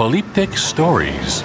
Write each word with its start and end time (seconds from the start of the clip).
Polyptych 0.00 0.58
Stories. 0.58 1.44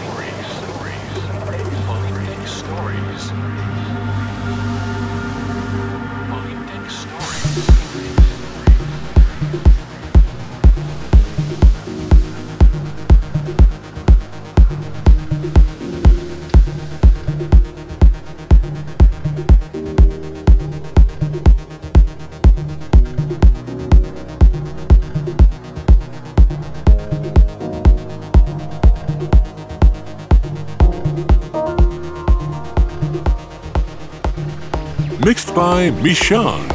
বাংলায় 35.86 36.04
mission 36.04 36.75